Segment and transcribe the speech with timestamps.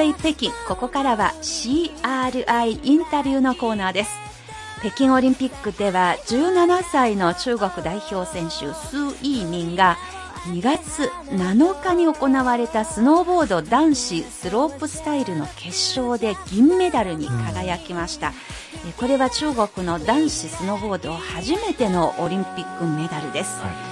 [0.00, 0.50] ウェイ北京。
[0.66, 4.12] ここからは CRI インタビューのコーナーです。
[4.80, 9.98] 北京オリンピックでは17歳の中国代表選手、スー・イーミンが
[10.46, 18.32] 2月7日に行われたスノーボード男子スロープスタイルの決勝で銀メダルに輝きました、
[18.86, 23.89] うん、これは中国の男子スノーボード初めてのオリンピックメダルです、はい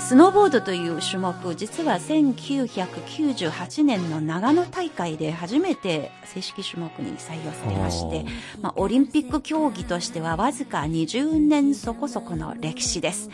[0.00, 8.24] スノーボードという種目実は1998年の長野大会で初めて正式種目に採用されまして、
[8.62, 13.28] まあ、オリンピック競技としてはわずか20年そこそこの歴史です。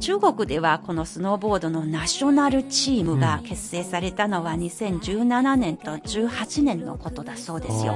[0.00, 7.94] 中国ではこのスノーボードのナショナルチームが結成されたのは2017年と18年のことだそうですよ。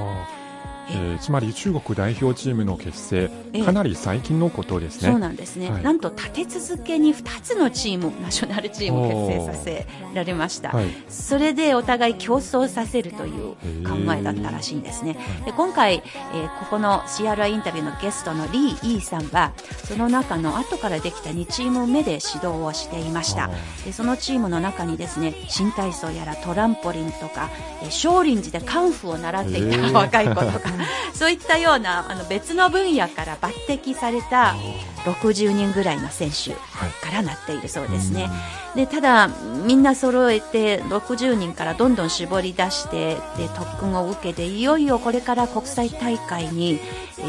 [0.89, 3.29] えー、つまり中国代表チームの結成、
[3.65, 5.09] かなり最近のことですね。
[5.09, 13.55] そうなんですね、はい、なんと立て続けに2つのチーム、 ナショナルチームを結成させられました、はい、それでお互い競争させるという
[13.87, 15.17] 考えだったらしいんですね。
[15.45, 19.53] で今回、えー、ここの CRI インタビューのゲストのリー・イーさんは、
[19.85, 23.49] その中の後からできた2チーム目で指導をしていました。
[23.85, 27.49] でそのチームの中にですね、新体操やらトランポリンとか、
[27.83, 30.76] えー、少林寺でカンフーを習っていた若い子とか、
[31.13, 34.55] そういったようなあの別の分野から抜擢された
[35.05, 38.23] 60人ぐらいの選手からなっているそうですね。
[38.23, 38.29] は
[38.75, 39.29] い、でただ、
[39.65, 46.79] みんな揃えて60人からどんどん絞り出してで特訓を受けていよいよこれから国際大会に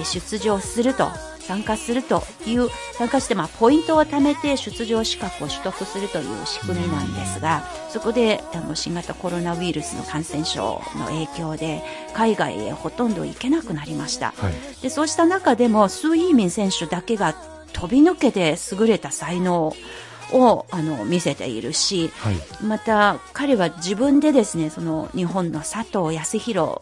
[0.04, 1.08] 出場すると
[1.48, 11.82] 参加するという参加してまあポイントを貯めて出場資格を取得するという仕組みなんですがそこであの新型コロナウイルスの感染症の影響で
[12.12, 17.34] 海外へほとんど行けなくなりました、はい、でそうした中でもスー・イーミン選手だけが
[17.72, 19.74] 飛び抜けて優れた才能
[20.32, 26.80] をあの見せているし、はい、また彼は自分でですねその日本の佐藤康弘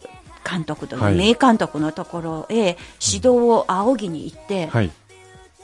[0.49, 0.99] 監督とい。
[0.99, 4.91] う名監督のところへ指導を仰ぎに行って、はい、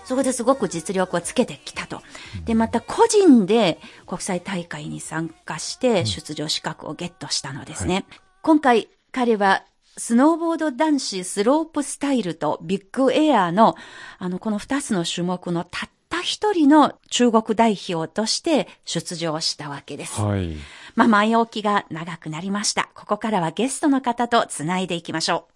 [0.04, 2.02] そこですごく実力をつけてきたと。
[2.44, 7.94] で、また個人で国際大会に参加して出場資格をゲットしたのですね。
[7.94, 8.04] はい、
[8.42, 9.64] 今回彼は
[9.96, 13.76] スノーボード男子スロープスタイルとビッグエアの
[14.18, 20.20] あのこの二つの種目のたった一人の中国代表として出場したわけです。
[20.20, 20.56] はい
[20.94, 22.88] まあ、前置きが長くなりました。
[22.94, 25.52] ここからはゲストの方とつないでいきましょう。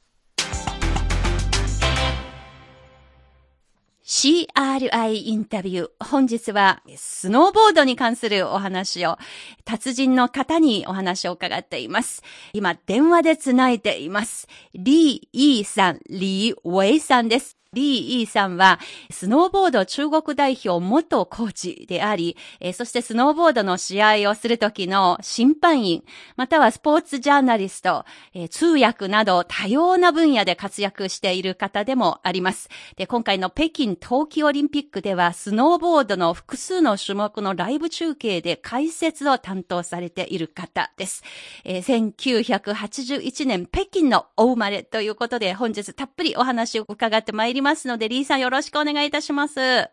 [4.06, 5.88] CRI インタビュー。
[5.98, 9.18] 本日はスノーボードに関するお話を
[9.64, 12.22] 達人の方にお話を伺っています。
[12.52, 14.46] 今電話でつないでいます。
[14.74, 17.56] リー・イーさん、リー・ウェイさんです。
[17.76, 26.02] リー・イーさんは、スノーボード中国代表元コーチであり、えー、そしてスノーボードの試合をするときの審判員、
[26.36, 32.70] またはスポーツジャーナリスト、えー、通訳など多様な分野で活躍している方でもあります。
[32.96, 41.22] で、今回の北京冬季オリンピックでは、スノーボードの複数の種目のライブ中継で解説を担当されている方です。
[41.64, 47.65] えー、1981年北京のお生まれということで、本日たっぷりお話を伺ってまいります。
[47.66, 49.58] ますので、リーさんよろしくお願いいたします。
[49.58, 49.90] は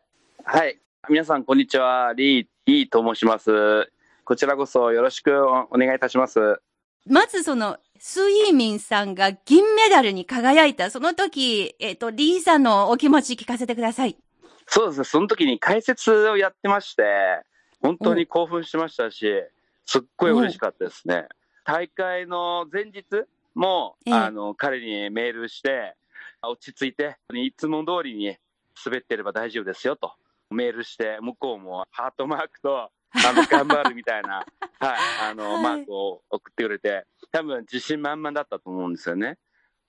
[0.68, 0.80] い。
[1.10, 2.14] 皆さん、こんにちは。
[2.16, 3.92] リー、リーと申します。
[4.24, 6.62] こちらこそよろしくお願いいたします。
[7.08, 14.16] まずその、スイーミンさんが銀メダルに輝いた、その時、えっ、ー、と、リーさんのお気持ち聞かせてください。
[14.68, 15.04] そうですね。
[15.06, 17.04] その時に解説をやってまして、
[17.82, 19.26] 本当に興奮しましたし、
[19.88, 21.26] すっごい嬉しかったですね。
[21.66, 23.04] 大会の前日
[23.56, 25.96] も、あの、彼にメールして、
[26.50, 28.38] 落ち着いて、いつも通りに
[28.86, 30.14] 滑ってれば大丈夫ですよと。
[30.52, 32.90] メールして、向こうもハートマークと、あ
[33.34, 34.46] の、頑張るみたいな、
[34.80, 34.98] はい、
[35.32, 39.38] あの、マークを送ってくれて、多分自信満々だったと思うんですよね。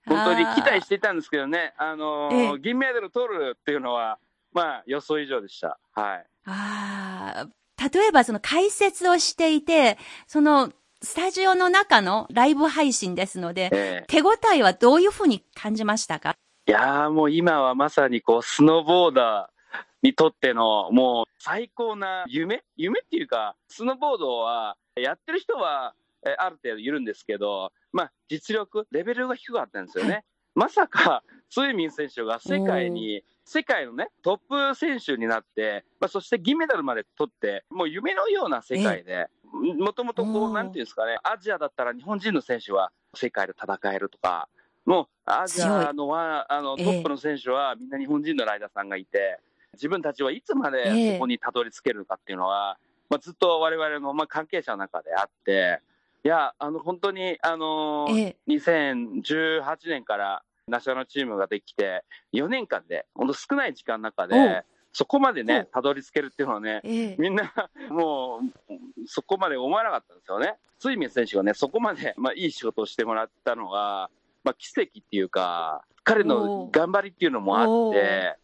[0.06, 4.19] 本当に期待していたんですけどね、あの、銀メダル取るっていうのは、
[4.52, 5.79] まあ、予想以上でした。
[5.93, 6.26] はい。
[6.46, 16.34] ああ、例えばその解説をしていて、その、スタジオの中のライブ配信ですので、えー、手応えはどういうふうに感じましたか？
[16.66, 22.62] いやーもう今はまさにこう、スノーボーダーにとってのもう最高な夢？
[22.76, 25.94] 夢っていうか、スノーボードはやってる人は
[26.38, 30.11] ある程度いるんですけど、まあ実力、レベルが低かったんですよね。
[30.11, 30.25] はい、
[30.55, 44.49] まさか、スイミン選手が世界に、世界のね、トップ選手になって、まあ、そして銀メダルまで取って、もう夢のような世界で、もともとこう、なんていうんですかね、アジアだったら日本人の選手は世界で戦えるとか、
[44.84, 49.38] もうアジアのはあのトップの選手はみんな日本人のライダーさんがいて、
[49.75, 52.78] 自分たちはいつまでそこにたどり着けるかっていうのは、
[53.08, 55.81] まあ、ずっと我々のまあ関係者の中であって、
[56.25, 58.36] いや、あの、本当に、あのー、え。
[58.48, 62.02] 2018年からナショナルチームができて、
[62.32, 64.64] 4年間で、本当少ない時間の中で、
[64.94, 67.52] そこまでね、たどり着けるっていうのはね、えみんな、
[67.90, 68.72] もう、
[69.06, 70.54] そこまで思わなかったんですよね。
[70.78, 74.08] スイミン選手がね、そこまで、まあ、いい仕事をしてもらったのが、
[74.44, 78.37] まあ、奇跡っていうか、彼の頑張りっていうのもあって、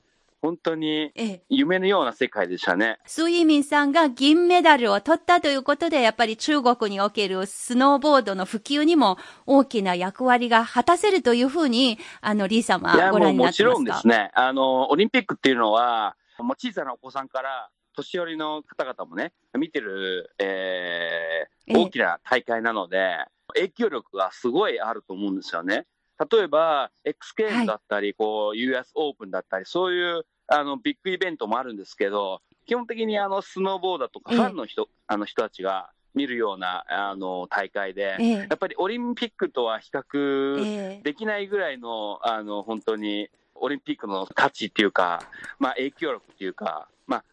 [0.42, 1.12] 本当に
[1.50, 2.98] 夢のような世界でしたね。
[3.04, 13.68] スイミンさんが銀メダルを取ったということで、やっぱり中国におけるスノーボードの普及にも大きな役割が果たせるというふうに、あの、リー様ご覧になってますか？
[13.68, 14.30] もちろんですね。
[14.34, 17.68] あの、オリンピックっていうのは、もう小さなお子さんから
[18.00, 23.16] 年寄りの方々もね、見てる、えー、大きな大会なので、
[23.54, 25.86] 影響力がすごいあると思うんですよね。
[26.30, 45.22] 例えば、X ゲームだったり、はい、こう、US オープンだったり、そういうあのビッグイベントもあるんですけど、基本的にあのスノーボーダーとかファンの人,、あの人たちが見るようなあの大会で、やっぱりオリンピックとは比較できないぐらいの、あの本当にオリンピックの価値っていうか、
[45.58, 46.88] まあ、影響力っていうか、まあ、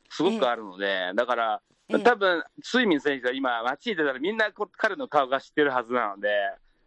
[0.09, 1.61] すごくあるので、だから、
[2.03, 6.29] 多分スイミン選手が今、街に出たらみんな彼の顔が知ってるはずなので、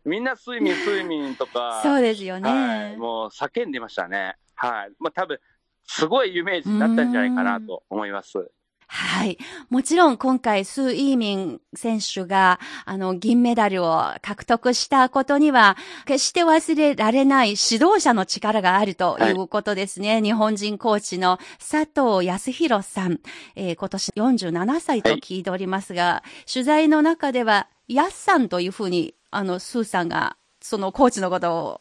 [0.04, 4.36] みんなスイミン、スイミンとか、そうですよね、はい、もう叫んでましたね。
[4.54, 4.92] はい。
[4.98, 5.38] まあ多分、
[5.84, 8.50] すごいイメージになったんじゃないかなと思います。
[8.92, 9.38] はい。
[9.68, 15.76] もちろん今回、スー・イーミン選手が、あの、銀メダルを獲得したことには、
[16.06, 19.30] 決して忘れられない指導者の力があるとい。
[19.30, 20.14] うことですね。
[20.14, 23.20] はい、日本人コーチの佐藤康弘さん、
[23.54, 31.80] えー、今年47歳と聞いておりますが、はい、取材の中では、ヤッさんというふうに、あの、スーさんが、そのコーチのことを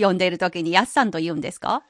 [0.00, 1.82] 呼んでいるときに、ヤッさんと言うんですか？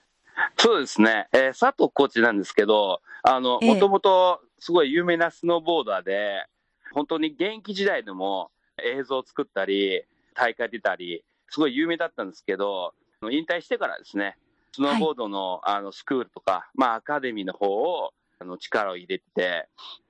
[0.59, 6.45] そうですね、えー、佐藤コーチなんですけど、あの、もともとすごい有名なスノーボーダーで、
[6.93, 8.51] 本当に現役時代でも
[8.83, 10.05] 映像を作ったり、
[10.35, 12.95] 大会出たり、すごい有名だったんですけど、
[13.31, 14.37] 引退してからですね、
[14.73, 19.69] スノーボードの,、あのスクールとか、まあ、アカデミーの方をあの力を入れて、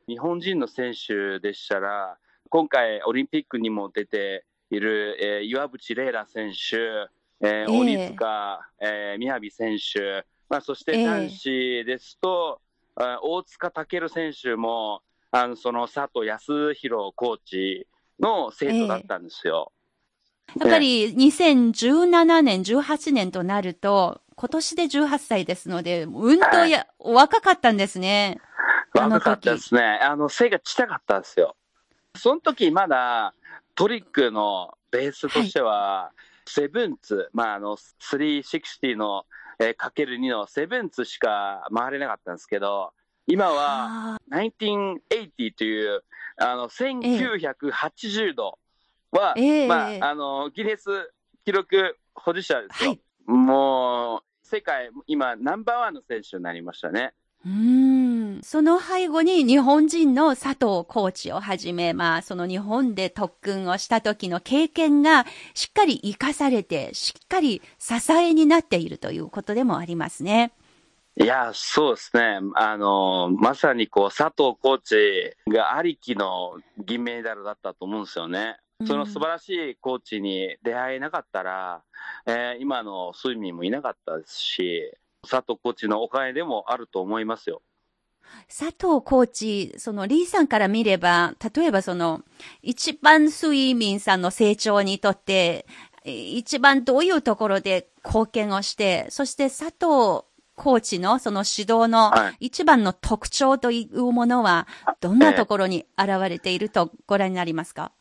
[0.09, 7.09] 日本人の選手でしたら、今回オリンピックにも出ている、えー、岩渕麗楽選手、
[7.41, 12.66] えー、鬼塚、えー、宮城選手、まあ、そして男子ですと、えー、
[12.97, 17.87] 大塚健選手も、あのその佐藤康弘コーチ
[18.21, 19.73] の生徒だったんですよ。
[20.57, 28.41] えー、やっぱり2017年、18年となると、今年で18歳ですので、うんとや、はい、若かったんですね。
[28.95, 29.83] 若かったですね。
[30.03, 31.57] あの、背がちっちゃかったんですよ。
[32.15, 33.35] その時まだ
[33.75, 36.17] トリックのベースとしては、はい
[36.49, 39.27] セブンツ、まあ、あの、360の、
[39.59, 42.93] えー、かける2のセブンツしか回れなかったんですけど、
[43.27, 46.05] 今は、1980という、
[46.37, 48.59] あの、1980度
[49.11, 50.89] は、えー、まあ、あの、ギネス
[51.45, 52.91] 記録保持者ですよ。
[52.91, 57.15] はい、もう、世界、今、ナンバーワンの選手になりましたね。
[57.45, 57.96] うん。
[58.43, 60.57] その背後に日本人の佐藤
[60.87, 70.53] コーチをはじめ、まあ、その日本で特訓をした時の経験がしっかり活かされて、しっかり支えになっているということでもありますね。
[71.19, 72.41] いや、そうですね。
[72.57, 78.59] あの、まさにこう、佐藤コーチがありきの銀メダルだったと思うんですよね。
[78.85, 81.83] その素晴らしいコーチに出会えなかったら、
[82.27, 87.63] えー、今のスイミンもいなかったですし、佐藤コーチのおかげでもあると思いますよ。
[88.49, 92.23] 佐藤コーチ、そのリーさんから見れば、例えばその、
[92.63, 95.67] 一番スイミンさんの成長にとって、
[96.05, 104.67] 一番どういうところで貢献をして、そして佐藤コーチのその指導の一番の特徴というものは、
[105.01, 107.93] どんなところに現れているとご覧になりますか、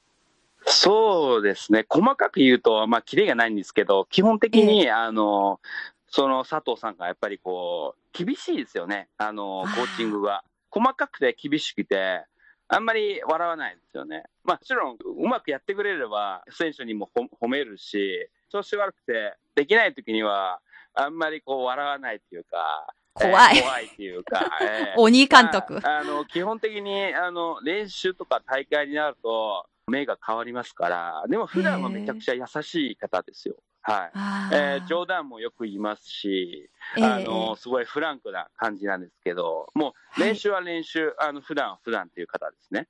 [0.65, 1.85] えー、そうですね。
[1.89, 5.59] 細かく言うと、まあ、キレがないんですけど、基本的に、えー、あの、
[6.07, 9.09] その佐藤さんがやっぱりこう、厳しいですよね。
[9.17, 10.43] あの、コーチングが。
[10.71, 12.25] 細かくて厳しくて、
[12.67, 14.23] あんまり笑わないですよね。
[14.43, 17.09] まあ、もちろん、うまくやってくれれば、選手にも
[17.41, 20.59] 褒めるし、調子悪くて、できない時には、
[20.93, 23.57] あんまりこう、笑わないっていうか、怖い。
[23.57, 25.79] えー、怖いっていうか、 えー、鬼監督。
[25.83, 33.55] あ、あの、基本的に、あの、練習とか大会になると、目が変わりますから、でも普段はめちゃくちゃ優しい方ですよ。
[33.85, 34.11] はい。
[34.51, 42.87] えー、冗談もよく言いますし、あの、すごいフランクな感じなんですけど、もう練習は練習、はい、あの、普段は普段っていう方ですね。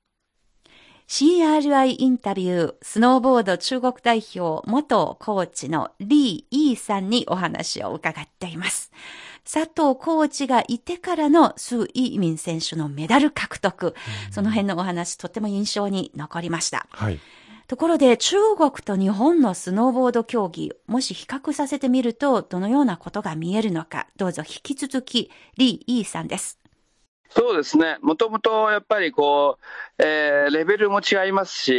[1.06, 8.90] CRI インタビュー、スノーボード中国代表元コーチのリー・イーさんにお話を伺っています。
[9.44, 13.94] 佐藤コーチがいてからのスー・イーミン選手のメダル獲得、
[14.32, 16.86] その辺のお話とっても印象に残りました。
[16.90, 17.20] はい。
[17.66, 26.60] ところで中国と日本のスノーボード競技、もし比較させてみると、どのようなことが見えるのか、どうぞ引き続き、リー・イーさんです。
[27.30, 27.98] そうですね。
[28.02, 29.58] もともとやっぱりこ
[29.98, 31.74] う、えー、レベルも違いますし、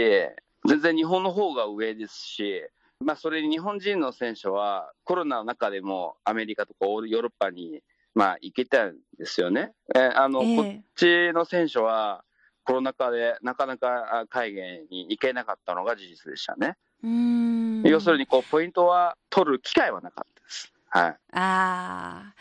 [0.67, 2.61] 全然日本の方が上ですし、
[2.99, 7.81] まあ、それに日本人の選手はコロナの中でもアメリカとかヨーロッパに
[8.13, 9.71] まあ行けたんですよね。
[9.95, 12.23] えー、あの、えー、こっちの選手は
[12.67, 16.75] コロナ禍でなかなか海外に行けなかったのが事実でしたね。
[17.01, 20.73] うん要するにこうポイントは取る機会はなかったです。
[20.89, 21.09] はい。
[21.09, 22.33] ああ。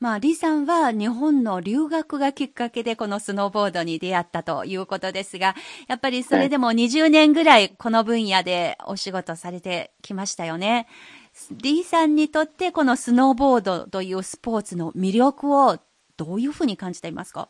[0.00, 5.56] まあ、李さんは日本の留学がきっかけでこのスノーボードに出会ったということですが、
[5.88, 10.86] やっぱりそれでも20年ぐらいこの分野でお仕事されてきましたよね。
[11.62, 15.78] 李さんにとってこのスノーボードというスポーツの魅力を
[16.16, 17.48] どういうふうに感じていますか？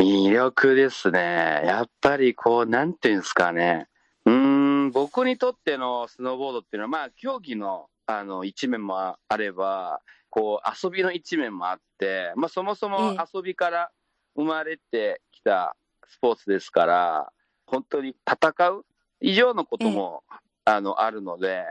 [0.00, 1.62] 魅力ですね。
[1.66, 3.86] やっぱりこう、なんていうんですかね。
[4.24, 8.96] うん、僕にとってのスノーボードっていうのは、まあ、競技のあの一面も
[9.28, 13.90] あれば、こう遊びの一面もあって、まあ、そもそも遊びから
[14.36, 15.76] 生まれてきた
[16.08, 17.32] スポーツですから、
[17.66, 18.86] 本当に戦う
[19.20, 20.24] 以上のことも、
[20.64, 21.62] あのあるので、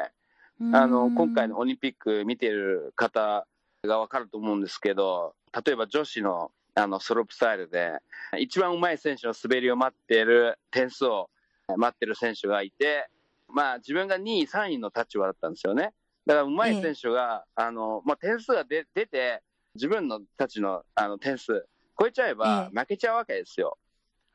[0.72, 3.48] あの今回のオリンピック見てる方
[3.84, 5.34] が分かると思うんですけど、
[5.66, 7.94] 例えば女子のあのスロープスタイルで、
[8.38, 11.30] 一番うまい選手の滑りを待っている点数を
[11.78, 13.10] 待ってる選手がいて、
[13.48, 15.94] まあ、自分が2位、3位の立場だったんですよね。
[16.26, 19.42] だから、うまい選手が、えあのまあ、点数が出て、
[19.76, 21.66] 自分のたちのあの点数、
[22.00, 23.78] 超えちゃえば負けちゃうわけですよ。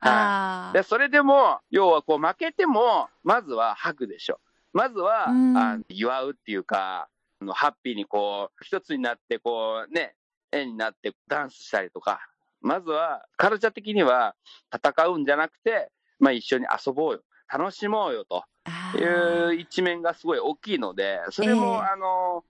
[0.04, 4.40] えはい、でそれでも、要はこう負けても、まずは吐くでしょ。
[4.72, 7.08] まずは、うん、あ祝うっていうか、
[7.40, 10.14] あのハッピーにこう、一つになって、こうね、
[10.50, 12.20] 絵になってダンスしたりとか、
[12.64, 14.34] まずは、カルチャー的には
[14.74, 17.22] 戦うんじゃなくて、まあ一緒に遊ぼうよ。
[17.46, 18.42] 楽しもうよと
[18.98, 22.42] いう一面がすごい大きいので、それも、えー、あの、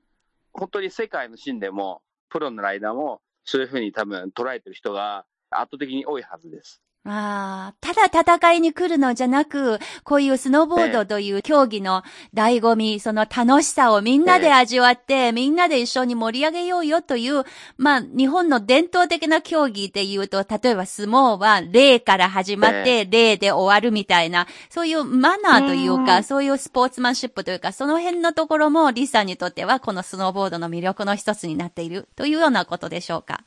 [0.53, 6.81] 本当に世界のシーンでも、プロのライダーも、そういうふうに多分捉えてる人が圧倒的に多いはずです。
[7.07, 17.45] ああ、ただ戦いに来るのじゃなく、こういうスノーボードという競技の醍醐味、その楽しさをみんなで味わって、みんなで一緒に盛り上げようよという、
[17.77, 33.43] まあ、日本の伝統的な競技で言うと、例えば相撲は礼から始まって、礼で終わるみたいな、そういうマナーというか、そういうスポーツマンシップというか、その辺のところもリさんにとっては、このスノーボードの魅力の一つになっているというようなことでしょうか。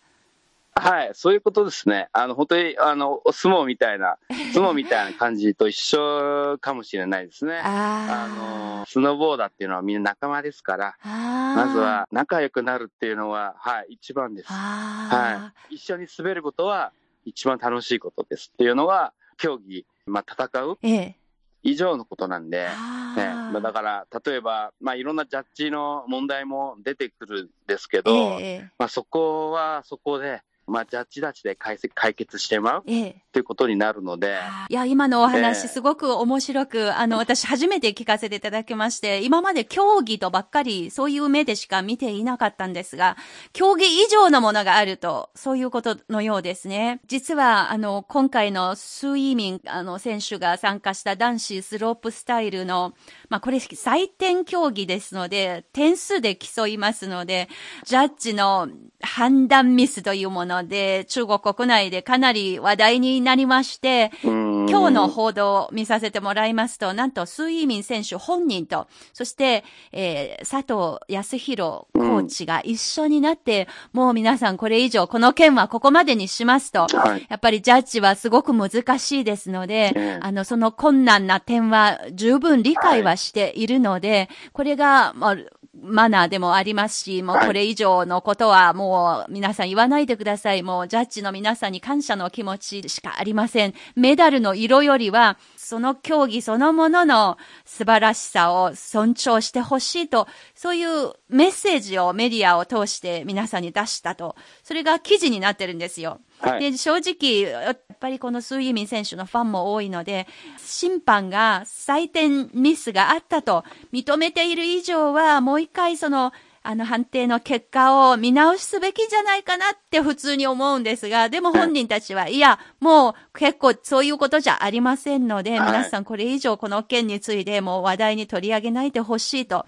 [0.79, 2.09] はい、そういうことですね。
[2.13, 4.17] あの、本当に、あの、相撲みたいな、
[4.53, 7.59] 相撲みたいな感じと一緒かもしれないですね。
[7.63, 14.51] あの、スノーボーダーっていうのはみんな仲間ですから、まずは仲良くなるっていうのは、はい、一番です。
[14.51, 15.75] はい。
[15.75, 16.91] 一緒に滑ることは
[17.25, 20.77] 一番楽しいことですっていうのは、競技、まあ、戦う。
[20.83, 21.15] ええ
[21.63, 22.69] 以上のことなんで、
[23.17, 34.37] ね、だから、例えば、まあ、いろんなジャッジの問題も出てくるんですけど、えまあ、そこはそこで、まあ、ジャッジたちで解解決してもらう、ええ、ということになるので。
[34.69, 43.15] いや、今のお話、すごく面白く、あの、私初めて聞かせていただきまして、今まで競技とばっかり、そういう目でしか見ていなかったんですが、
[43.53, 46.99] 競技以上のものがあると、そういうことのようですね。
[47.07, 52.93] 実は、あの、今回のスイーミン、あの、選手が参加した男子スロープスタイルの、
[53.29, 57.47] まあ、これ、採点競技ですので、点数で競いますので、
[57.85, 58.67] ジャッジの
[59.01, 85.35] 判断ミスというものので、中国国内でかなり話題になりまして、今日の報道を見させてもらいますと、なんと、スイーミン選手本人と、そして、えー、佐藤康弘コーチが一緒になって、うん、もう皆さんこれ以上、この件はここまでにしますと、はい、やっぱりジャッジはすごく難しいですので、あの、その困難な点は十分理解はしているので、はい、これが、まあ、
[85.81, 90.63] マナーでもありますし、もうこれ以上のことはもう皆さん言わないでください。
[90.63, 93.73] もうジャッジの皆さんに感謝の気持ちしかありません。
[93.95, 104.35] メダルの色よりは、その競技そのものの素晴らしさを尊重してほしいと、そういうメッセージをメディアを通して皆さんに出したと。
[104.63, 106.19] それが記事になってるんですよ。
[106.39, 110.27] はい、で、正直、やっぱりこのスイミン選手のファンも多いので、
[110.57, 116.31] 審判が採点ミスがあったと認めている以上は、もう一回その、
[116.63, 129.65] あの判定の結果を見直すべきじゃないかなって普通に思うんですが、でも本人たちは、いや、もう結構そういうことじゃありませんので、皆さんこれ以上この件についてもう話題に取り上げないでほしいと。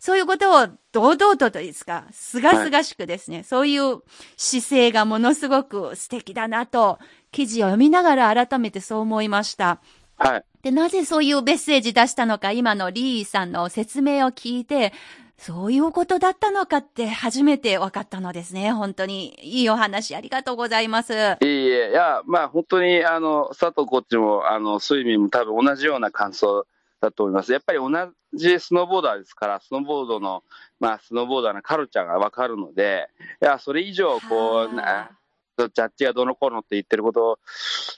[0.00, 4.02] そういうことを堂々とといですか、すがすがしくですね、はい、そういう
[4.38, 6.98] 姿勢がものすごく素敵だなと、
[7.30, 9.80] 記事を読みながら改めてそう思いました。
[10.16, 10.44] はい。
[10.62, 14.94] で、なぜそういうメッセージ出したのか、今のリーさんの説明を聞いて、
[15.36, 18.72] そういうことだったのかって初めて分かったのですね。
[18.72, 21.12] 本当にいいお話ありがとうございます。
[21.12, 21.16] いい
[21.46, 26.66] え、いや、まあ本当に、あの、佐藤コーチも、あの、スイミングも多分同じような感想
[27.00, 27.52] だと思います。
[27.52, 27.90] やっぱり同
[28.34, 30.44] じスノーボーダーですから、スノーボードの、
[30.78, 33.08] まあスノーボーダーのカルチャーが分かるので、
[33.42, 35.10] いや、それ以上、こう、な、
[35.56, 37.38] ジャッジがどの頃って言ってること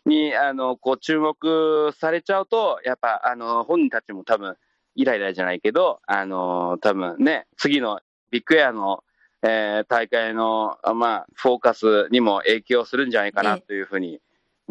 [0.06, 4.56] に、あの、こう注目されちゃうと、やっぱ、あの、本人たちも多分、
[4.94, 9.04] イライラじゃないけど、あのー、多分ね、次のビッグエアの、
[9.42, 14.20] えー、大会の、まあ、フォーカスにも影響するんじゃないかなというふうに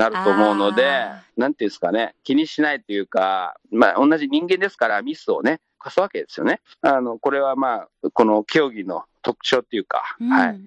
[0.02, 1.04] なると思うので、
[1.38, 6.62] なんていうんですかね、気にしないというか、まあ、同じ人間ですからミスをね、貸すわけですよね。
[6.82, 10.60] あの、これはまあ、この競技の特徴っていうか、うん、はい。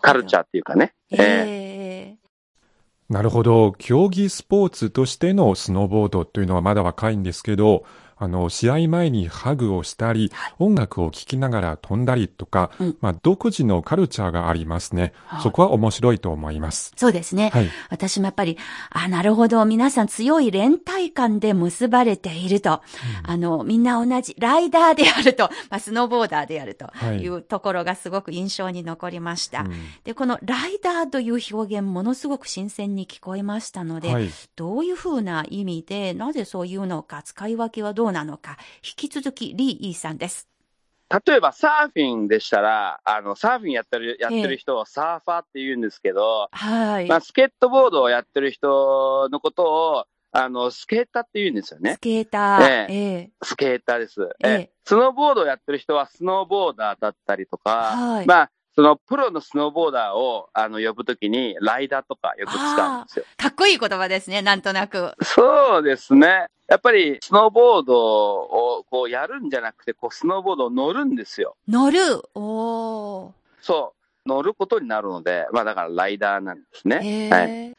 [0.00, 0.94] カルチャーっていうかね。
[1.10, 2.20] えー
[3.10, 3.72] なるほど。
[3.72, 7.84] 競技スポーツとしてのスノーボードというのはまだ若いんですけど、
[8.20, 15.14] あの、試合前にハグをしたり、音楽を聴きながら飛んだりとか、うん、まあ、独自のカルチャーがありますね。
[15.42, 16.92] そこは面白いと思います。
[16.96, 17.48] そうですね。
[17.48, 18.58] はい、私もやっぱり、
[18.90, 19.64] あ、なるほど。
[19.64, 22.82] 皆さん強い連帯感で結ばれていると。
[23.24, 29.60] うん、あの、みんな同じ、ライダーであると、 まあ、スノーボーダーであるというところがすごく印象に残りました。
[29.60, 29.68] はい、
[30.04, 40.48] で、このライダーという表現、ものすごく新鮮に聞こえましたので、はい、どういうふうな意味で、なぜそういうのか、使い分けはどうなのか、引き続きリー・イーさんです。
[41.26, 47.08] 例えばサーフィンでしたら、あの、サーフィンやってる、やってる人をサーファーって言うんですけど、はい。
[47.08, 51.94] まあ、スケートボードをやってる人のことを、あの、スケーターって言うんですよね。
[51.94, 52.62] スケーター。
[52.62, 54.28] ええスケーターです。
[54.44, 58.26] ええスノーボードをやってる人はスノーボーダーだったりとか、はい。
[58.26, 63.24] まあ、そのプロのスノーボーダーをあの呼ぶときに、ライダーとかよく使うんですよ。
[63.36, 65.14] かっこいい言葉ですね、なんとなく。
[65.22, 66.46] そうですね。
[66.70, 71.56] やっぱりスノーボードをこうやるんじゃなくて、こうスノーボードを乗るんですよ。
[71.66, 71.98] 乗る
[72.36, 73.92] おそ
[74.24, 74.28] う。
[74.28, 77.28] 乗ることになるので、まあだからライダーなんですね。
[77.28, 77.72] はい。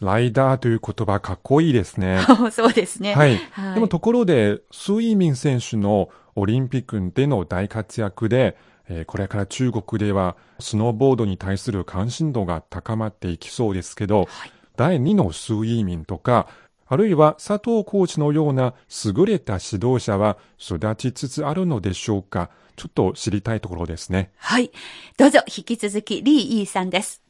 [0.00, 2.20] ライダーという言葉かっこいいですね。
[2.52, 3.14] そうですね。
[3.14, 3.36] はい。
[3.50, 8.56] はい、でもところで、スイミン選手のオリンピックでの大活躍で、
[8.88, 16.46] えー、これから中国ではスノーボードに対する関心度が高まっていきそうですけど、はい、第2のスイミンとか、
[16.88, 18.74] あるいは佐藤コーチのような
[19.04, 24.30] 優れた指導者は育ちつつあるのでしょうかちょっと知りたいところですね。
[24.38, 24.70] はい。
[25.18, 27.22] どうぞ引き続きリー・イーさんです。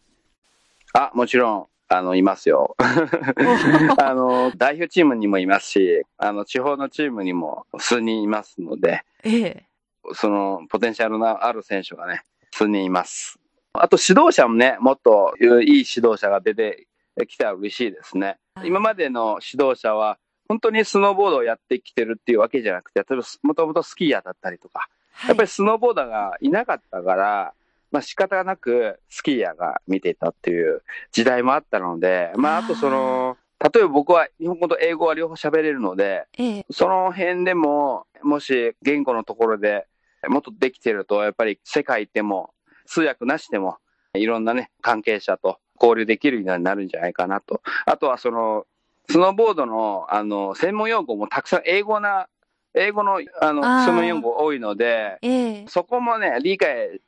[0.92, 1.66] あ、もちろん。
[1.90, 2.76] あの、いますよ。
[2.78, 9.66] あの、代表チームにもいますし、あの、地方のチームにも数人いますので、ええ、
[10.12, 13.38] そのポテンシャルのある選手がね、数人います。
[13.72, 16.86] あと指導者もね、もっといい指導者が出て
[17.26, 18.38] きたら嬉しいですね。
[18.64, 24.88] 今までの指導者は、本当にスノーボードをやってきてるっていうわけじゃなくて、例えばもともとスキーヤーだったりとか、
[25.26, 27.52] やっぱりスノーボーダーがいなかったから、
[27.90, 39.86] まあ仕方なくスキーヤーが見ていたっていう時代もあったので、まああとその、例えば僕は日本語と英語は両方喋れるので、ええ、その辺でも、もし言語のところで
[40.28, 42.54] もっとできてると、やっぱり世界でも
[42.86, 43.78] 通訳なしでも
[44.14, 47.62] いろんなね、関係者と交流できるようになるんじゃないかなと。
[47.86, 48.66] あとはその、
[49.10, 52.28] スノーボードの、あの、専門用語もたくさん英語な、
[52.74, 57.00] 英語の、あの、専門用語多いので、えそこもね、理解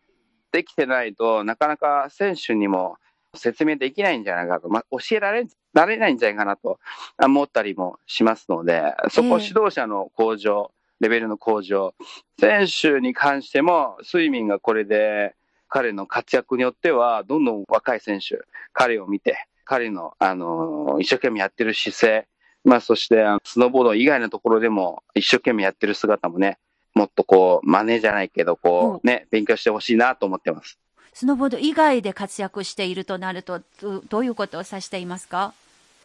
[0.53, 2.97] できてないとなかなか選手にも
[3.35, 6.79] 説明できないんじゃないかと、まあ、教えられ、られないんじゃないかなと
[7.23, 11.95] 思ったりもしますので、そこ指導者の向上、レベルの向上。
[12.39, 15.35] 選手に関しても、スイミンがこれで、
[15.71, 18.41] 彼の活躍によっては、どんどん若い選手、
[18.73, 22.27] 彼を見て、彼の、あの、一生懸命やってる姿勢、
[22.65, 26.59] まあ、そして、スノーボード以外のところでも、一生懸命やってる姿もね、
[26.93, 30.77] もっとこう、真似じゃないけど、こう、ね、勉強してほしいなと思ってます。
[31.15, 33.61] スノーボード以外で活躍しているとなると、
[34.09, 35.55] どういうことを指していますか？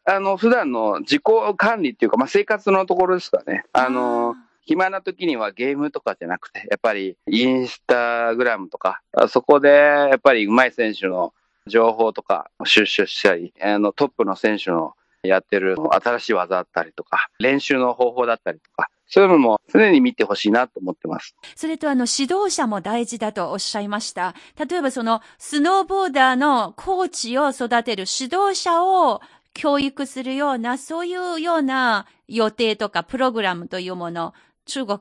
[0.06, 1.24] あの、普段の自己
[1.58, 3.66] 管理っていうか、まあ、生活のところですかね。
[3.74, 11.34] あの、暇な時にはゲームとかじゃなくて、やっぱりインスタグラムとか、そこでやっぱり上手い選手の
[11.68, 21.36] 情報とか収集したり、あのトップの選手のやってる新しい技だったりとか、練習の方法だったりとか、そういうのも常に見てほしいなと思ってます。
[21.56, 24.34] それとあの指導者も大事だとおっしゃいました。
[24.68, 29.22] 例えばそのスノーボーダーのコーチを育てる指導者を
[29.54, 34.34] 教育するような、そういうような予定とかプログラムというもの、
[34.66, 35.00] 中国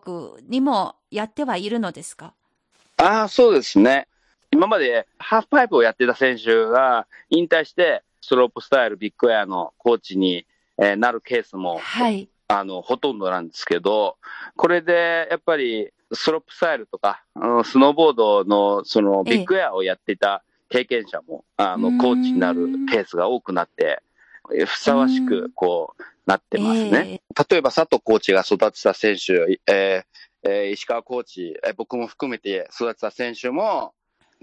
[0.48, 2.34] にもやってはいるのですか？
[2.98, 4.08] ああ、そうですね。
[4.50, 10.46] 今までハーフパイプをやってた選手が引退して、スロープスタイルビッグエアのコーチに
[10.76, 14.16] えー、なるケースも、はい、あの、ほとんどなんですけど、
[14.56, 24.02] これでやっぱりスロープスタイルとか、あのスノーボードのそのビッグエアをやっていた経験者も、あの、コーチになるケースが多くなって、
[24.66, 27.20] ふさわしく、こう、なってますね。
[27.28, 33.92] えー、例えば佐藤コーチが育てた選手、えーえー、石川コーチ、えー、僕も含めて育てた選手も、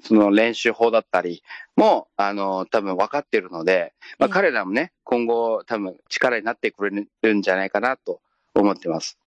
[0.03, 1.43] その練習法だったり
[1.75, 8.19] も、あの、多分分かってるので、まあ、彼らもね、今後多分力になってくれるんじゃないかなと
[8.55, 9.17] 思ってます。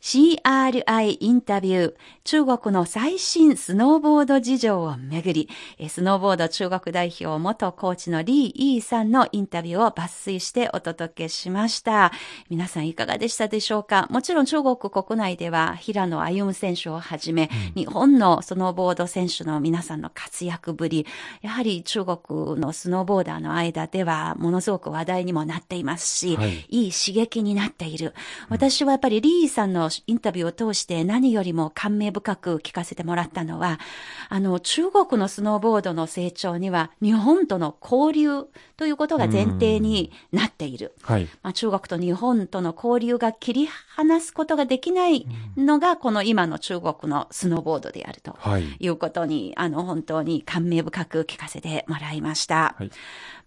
[0.00, 5.48] CRI インタビュー、中国の最新スノーボード事情をめぐり、
[5.88, 12.12] スノーボード中国代表元コーチのリー・イーさんのインタビューを抜粋してお届けしました。
[12.48, 14.06] 皆さんいかがでしたでしょうか？
[14.10, 21.06] もちろん中国国内では平野歩夢選手をはじめ、うん、日本のスノーボード選手の皆さんの活躍ぶり、
[21.42, 28.14] やはり中国のスノーボーダーの間ではものすごく話題にもなっていますし、はい、いい刺激になっている。
[28.48, 33.80] 私はやっぱりリーさんのインタビューを通して何よりも感銘深く聞かせてもらったのは、
[34.28, 38.46] あの、中国のスノーボードの成長には日本との交流
[38.76, 40.94] ということが前提になっている。
[41.02, 48.36] はい、まあ、中国と日本との交流が切り離すことができないのが、この今の中国のスノーボードであると
[48.78, 48.88] い。
[48.88, 52.74] うことに、はい、あの、本当に感銘深く聞かせてもらいました。
[52.78, 52.90] はい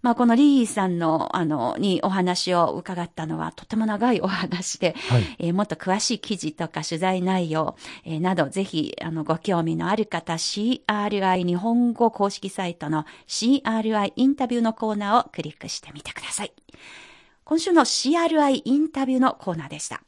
[0.02, 16.52] まあ、このリーさんの、あの、にお話を伺ったのはとても長いお話で、はい、えー、もっと詳しい記事とか取材内容、えー、など、ぜひ、あの、ご興味のある方、CRI 日本語公式サイトの CRI インタビューのコーナーをクリックしてみてください。
[17.44, 20.00] 今週の CRI インタビューのコーナーでした。